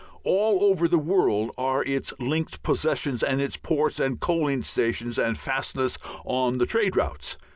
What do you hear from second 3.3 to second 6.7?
its ports and coaling stations and fastnesses on the